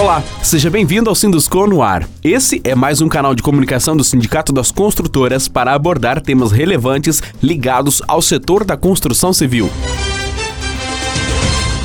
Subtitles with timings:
[0.00, 2.08] Olá, seja bem-vindo ao Sindusco no ar.
[2.24, 7.22] Esse é mais um canal de comunicação do Sindicato das Construtoras para abordar temas relevantes
[7.42, 9.68] ligados ao setor da construção civil.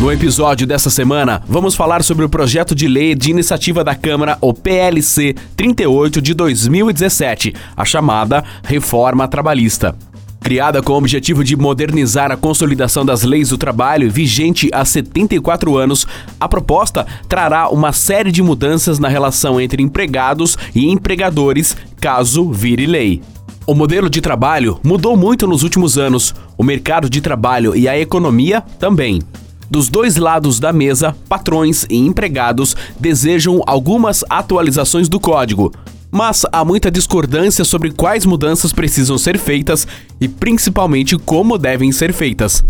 [0.00, 4.36] No episódio dessa semana, vamos falar sobre o projeto de lei de iniciativa da Câmara,
[4.40, 9.94] o PLC 38 de 2017, a chamada Reforma Trabalhista.
[10.40, 15.76] Criada com o objetivo de modernizar a consolidação das leis do trabalho vigente há 74
[15.76, 16.06] anos,
[16.40, 22.86] a proposta trará uma série de mudanças na relação entre empregados e empregadores, caso vire
[22.86, 23.22] lei.
[23.66, 27.98] O modelo de trabalho mudou muito nos últimos anos, o mercado de trabalho e a
[27.98, 29.20] economia também.
[29.70, 35.70] Dos dois lados da mesa, patrões e empregados desejam algumas atualizações do código,
[36.10, 39.86] mas há muita discordância sobre quais mudanças precisam ser feitas
[40.20, 42.64] e principalmente como devem ser feitas.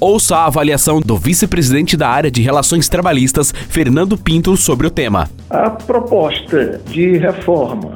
[0.00, 5.30] Ouça a avaliação do vice-presidente da área de Relações Trabalhistas, Fernando Pinto, sobre o tema.
[5.48, 7.94] A proposta de reforma,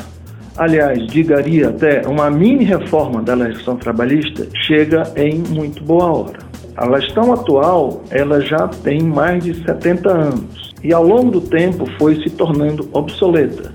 [0.56, 6.38] aliás, digaria até uma mini reforma da legislação trabalhista, chega em muito boa hora.
[6.76, 11.84] A legislação atual, ela já tem mais de 70 anos e ao longo do tempo
[11.98, 13.72] foi se tornando obsoleta,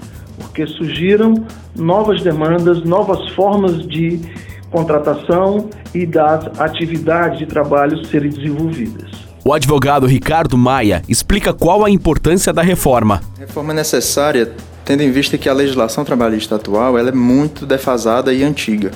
[0.54, 1.34] porque surgiram
[1.76, 4.22] novas demandas, novas formas de
[4.70, 9.10] contratação e das atividades de trabalho serem desenvolvidas.
[9.44, 13.20] O advogado Ricardo Maia explica qual a importância da reforma.
[13.36, 14.54] A reforma é necessária
[14.86, 18.92] tendo em vista que a legislação trabalhista atual ela é muito defasada e antiga.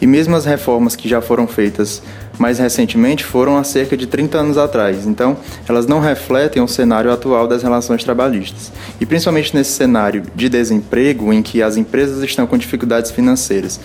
[0.00, 2.02] E mesmo as reformas que já foram feitas
[2.38, 5.06] mais recentemente foram há cerca de 30 anos atrás.
[5.06, 5.36] Então,
[5.68, 8.72] elas não refletem o cenário atual das relações trabalhistas.
[9.00, 13.80] E principalmente nesse cenário de desemprego, em que as empresas estão com dificuldades financeiras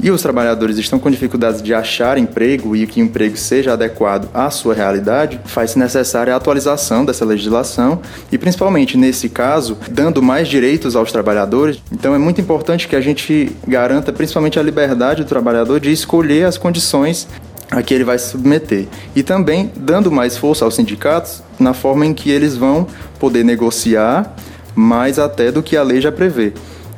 [0.00, 4.28] e os trabalhadores estão com dificuldades de achar emprego e que o emprego seja adequado
[4.34, 10.48] à sua realidade, faz-se necessária a atualização dessa legislação e, principalmente nesse caso, dando mais
[10.48, 11.78] direitos aos trabalhadores.
[11.90, 16.44] Então, é muito importante que a gente garanta principalmente a liberdade do trabalhador de escolher
[16.44, 17.26] as condições
[17.70, 18.86] a que ele vai se submeter.
[19.14, 22.86] E também dando mais força aos sindicatos na forma em que eles vão
[23.18, 24.34] poder negociar
[24.74, 26.52] mais até do que a lei já prevê.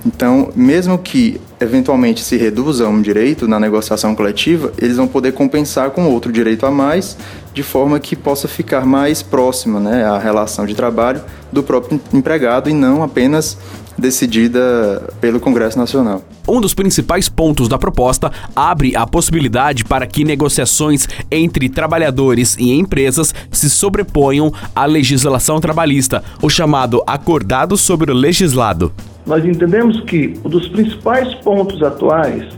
[0.04, 5.90] Então, mesmo que eventualmente se reduza um direito na negociação coletiva, eles vão poder compensar
[5.90, 7.16] com outro direito a mais,
[7.52, 11.20] de forma que possa ficar mais próxima né, a relação de trabalho
[11.50, 13.58] do próprio empregado e não apenas
[13.98, 16.22] decidida pelo Congresso Nacional.
[16.46, 22.70] Um dos principais pontos da proposta abre a possibilidade para que negociações entre trabalhadores e
[22.70, 28.92] empresas se sobreponham à legislação trabalhista, o chamado acordado sobre o legislado.
[29.28, 32.48] Nós entendemos que um dos principais pontos atuais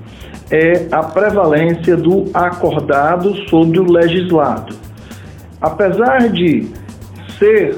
[0.52, 4.76] é a prevalência do acordado sobre o legislado.
[5.60, 6.68] Apesar de
[7.40, 7.76] ser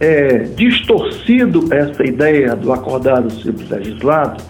[0.00, 4.42] é, distorcido essa ideia do acordado simples legislado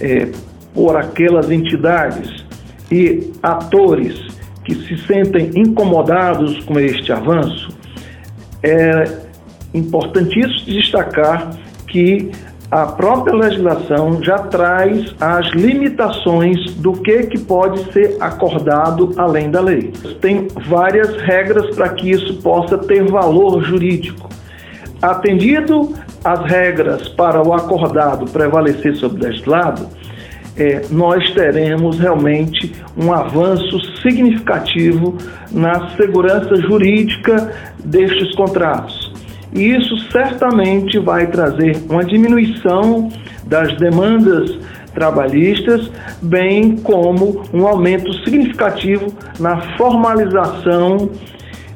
[0.00, 0.28] é,
[0.74, 2.44] por aquelas entidades
[2.90, 4.18] e atores
[4.64, 7.68] que se sentem incomodados com este avanço,
[8.64, 9.04] é
[9.72, 11.50] importantíssimo destacar
[11.86, 12.32] que
[12.72, 19.60] a própria legislação já traz as limitações do que, que pode ser acordado além da
[19.60, 19.92] lei.
[20.22, 24.26] Tem várias regras para que isso possa ter valor jurídico.
[25.02, 25.92] Atendido
[26.24, 29.86] as regras para o acordado prevalecer sobre o legislado,
[30.56, 35.18] é, nós teremos realmente um avanço significativo
[35.50, 37.52] na segurança jurídica
[37.84, 39.01] destes contratos.
[39.52, 43.10] E isso certamente vai trazer uma diminuição
[43.44, 44.58] das demandas
[44.94, 45.90] trabalhistas,
[46.20, 49.06] bem como um aumento significativo
[49.38, 51.10] na formalização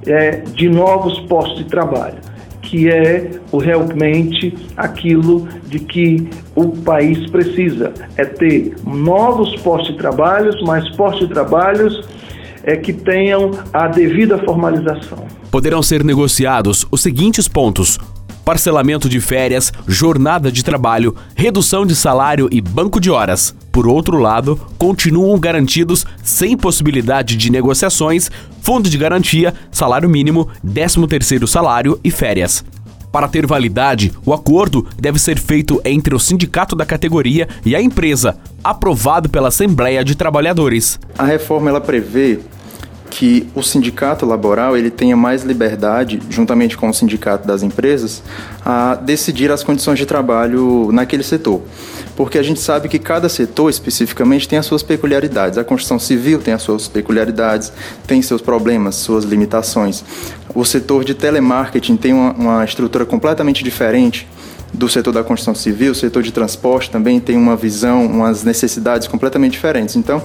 [0.06, 2.18] é, de novos postos de trabalho
[2.66, 9.98] que é o realmente aquilo de que o país precisa, é ter novos postos de
[9.98, 12.00] trabalho, mais postos de trabalhos
[12.64, 15.24] é que tenham a devida formalização.
[15.50, 17.98] Poderão ser negociados os seguintes pontos:
[18.44, 23.54] parcelamento de férias, jornada de trabalho, redução de salário e banco de horas.
[23.72, 28.30] Por outro lado, continuam garantidos, sem possibilidade de negociações,
[28.62, 32.64] fundo de garantia, salário mínimo, 13º salário e férias.
[33.12, 37.80] Para ter validade, o acordo deve ser feito entre o sindicato da categoria e a
[37.80, 41.00] empresa, aprovado pela Assembleia de Trabalhadores.
[41.16, 42.40] A reforma ela prevê
[43.16, 48.22] que o sindicato laboral ele tenha mais liberdade, juntamente com o sindicato das empresas,
[48.62, 51.62] a decidir as condições de trabalho naquele setor.
[52.14, 55.56] Porque a gente sabe que cada setor especificamente tem as suas peculiaridades.
[55.56, 57.72] A construção civil tem as suas peculiaridades,
[58.06, 60.04] tem seus problemas, suas limitações.
[60.54, 64.28] O setor de telemarketing tem uma, uma estrutura completamente diferente
[64.74, 69.08] do setor da construção civil, o setor de transporte também tem uma visão, umas necessidades
[69.08, 69.96] completamente diferentes.
[69.96, 70.22] Então,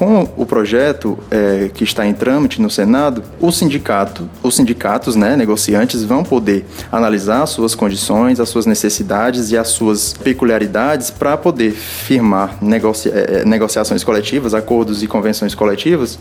[0.00, 5.36] com o projeto é, que está em trâmite no Senado, o sindicato, os sindicatos, né,
[5.36, 11.36] negociantes, vão poder analisar as suas condições, as suas necessidades e as suas peculiaridades para
[11.36, 16.18] poder firmar negocia é, negociações coletivas, acordos e convenções coletivas,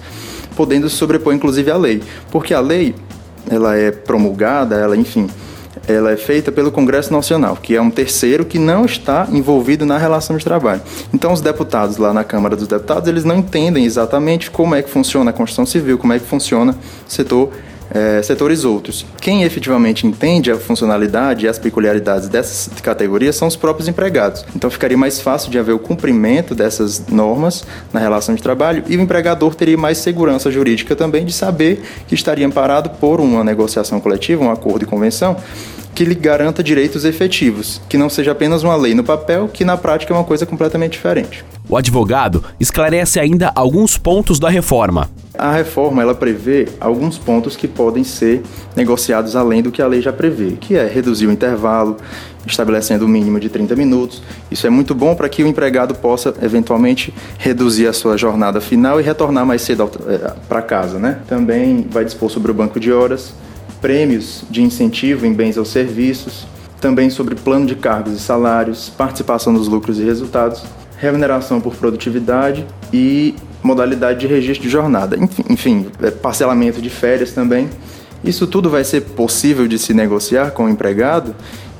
[0.57, 2.93] podendo sobrepor inclusive à lei, porque a lei
[3.49, 5.29] ela é promulgada, ela, enfim,
[5.87, 9.97] ela é feita pelo Congresso Nacional, que é um terceiro que não está envolvido na
[9.97, 10.81] relação de trabalho.
[11.13, 14.89] Então, os deputados lá na Câmara dos Deputados, eles não entendem exatamente como é que
[14.89, 16.73] funciona a Constituição Civil, como é que funciona
[17.07, 17.51] o setor
[17.91, 19.05] é, setores outros.
[19.19, 24.45] Quem efetivamente entende a funcionalidade e as peculiaridades dessas categorias são os próprios empregados.
[24.55, 28.97] Então ficaria mais fácil de haver o cumprimento dessas normas na relação de trabalho e
[28.97, 33.99] o empregador teria mais segurança jurídica também de saber que estaria amparado por uma negociação
[33.99, 35.37] coletiva, um acordo e convenção
[35.93, 39.75] que lhe garanta direitos efetivos, que não seja apenas uma lei no papel, que na
[39.75, 41.43] prática é uma coisa completamente diferente.
[41.67, 45.09] O advogado esclarece ainda alguns pontos da reforma.
[45.39, 48.43] A reforma ela prevê alguns pontos que podem ser
[48.75, 51.95] negociados além do que a lei já prevê, que é reduzir o intervalo,
[52.45, 54.21] estabelecendo o um mínimo de 30 minutos.
[54.51, 58.99] Isso é muito bom para que o empregado possa eventualmente reduzir a sua jornada final
[58.99, 61.19] e retornar mais cedo é, para casa, né?
[61.25, 63.33] Também vai dispor sobre o banco de horas,
[63.79, 66.45] prêmios de incentivo em bens ou serviços,
[66.81, 70.63] também sobre plano de cargos e salários, participação nos lucros e resultados,
[70.97, 75.17] remuneração por produtividade e modalidade de registro de jornada.
[75.49, 77.69] Enfim, é, parcelamento de férias também.
[78.23, 81.33] Isso tudo vai ser possível de se negociar com o empregado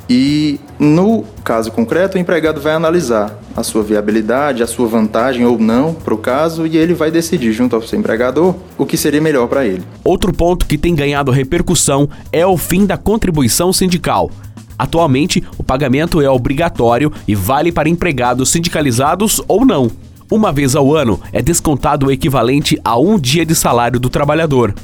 [0.10, 5.60] e, no caso concreto, o empregado vai analisar a sua viabilidade, a sua vantagem ou
[5.60, 9.22] não para o caso e ele vai decidir, junto ao seu empregador, o que seria
[9.22, 9.84] melhor para ele.
[10.04, 14.32] Outro ponto que tem ganhado repercussão é o fim da contribuição sindical.
[14.80, 19.92] Atualmente, o pagamento é obrigatório e vale para empregados sindicalizados ou não.
[20.31, 24.76] Uma vez ao ano é descontado o equivalente a um dia de salário do trabalhador.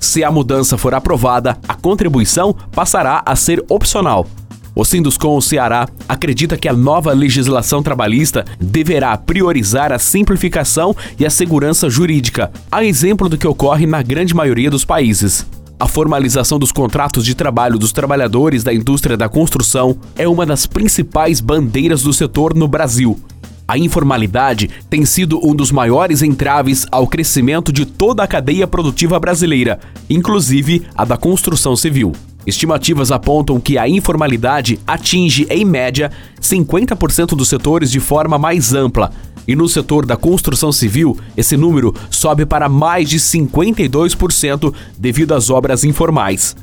[0.00, 4.26] Se a mudança for aprovada, a contribuição passará a ser opcional.
[4.74, 11.30] O Sinduscom Ceará acredita que a nova legislação trabalhista deverá priorizar a simplificação e a
[11.30, 15.46] segurança jurídica, a exemplo do que ocorre na grande maioria dos países.
[15.78, 20.66] A formalização dos contratos de trabalho dos trabalhadores da indústria da construção é uma das
[20.66, 23.16] principais bandeiras do setor no Brasil
[23.68, 29.20] a informalidade tem sido um dos maiores entraves ao crescimento de toda a cadeia produtiva
[29.20, 29.78] brasileira,
[30.08, 32.12] inclusive a da construção civil.
[32.46, 36.10] Estimativas apontam que a informalidade atinge, em média,
[36.40, 39.12] 50% dos setores de forma mais ampla,
[39.46, 45.50] e no setor da construção civil, esse número sobe para mais de 52% devido às
[45.50, 46.56] obras informais.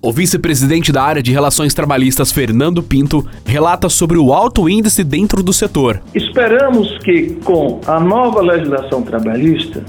[0.00, 5.42] O vice-presidente da área de Relações Trabalhistas, Fernando Pinto, relata sobre o alto índice dentro
[5.42, 6.00] do setor.
[6.14, 9.82] Esperamos que, com a nova legislação trabalhista,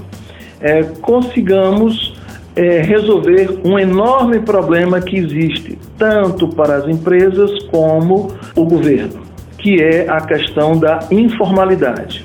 [0.60, 2.12] é, consigamos
[2.56, 9.22] é, resolver um enorme problema que existe, tanto para as empresas como o governo,
[9.58, 12.24] que é a questão da informalidade.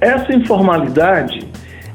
[0.00, 1.46] Essa informalidade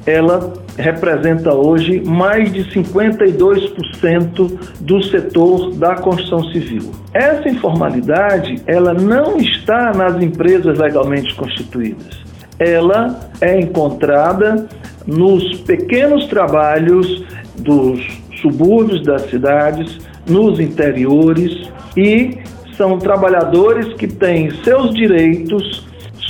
[0.05, 6.91] ela representa hoje mais de 52% do setor da construção civil.
[7.13, 12.21] Essa informalidade, ela não está nas empresas legalmente constituídas.
[12.57, 14.67] Ela é encontrada
[15.05, 17.25] nos pequenos trabalhos
[17.57, 17.99] dos
[18.41, 22.37] subúrbios das cidades, nos interiores e
[22.77, 25.85] são trabalhadores que têm seus direitos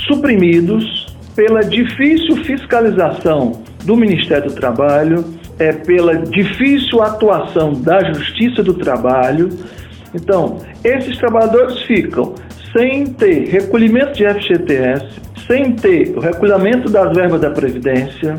[0.06, 5.24] suprimidos pela difícil fiscalização do Ministério do Trabalho,
[5.58, 9.48] é pela difícil atuação da Justiça do Trabalho.
[10.14, 12.34] Então, esses trabalhadores ficam
[12.76, 15.06] sem ter recolhimento de FGTS,
[15.46, 18.36] sem ter o recolhimento das verbas da Previdência,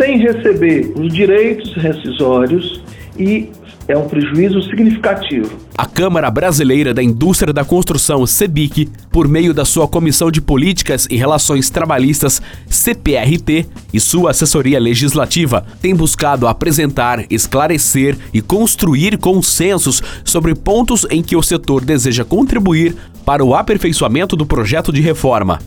[0.00, 2.82] sem receber os direitos rescisórios
[3.18, 3.50] e
[3.88, 5.50] é um prejuízo significativo.
[5.76, 11.08] A Câmara Brasileira da Indústria da Construção, CEBIC, por meio da sua Comissão de Políticas
[11.10, 20.02] e Relações Trabalhistas, CPRT, e sua assessoria legislativa, tem buscado apresentar, esclarecer e construir consensos
[20.22, 25.58] sobre pontos em que o setor deseja contribuir para o aperfeiçoamento do projeto de reforma.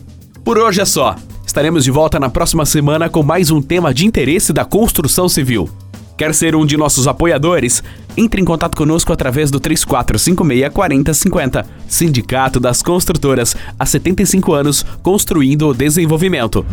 [0.44, 1.16] Por hoje é só.
[1.44, 5.68] Estaremos de volta na próxima semana com mais um tema de interesse da construção civil.
[6.22, 7.82] Quer ser um de nossos apoiadores?
[8.16, 11.66] Entre em contato conosco através do 34564050.
[11.88, 16.64] Sindicato das Construtoras, há 75 anos construindo o desenvolvimento.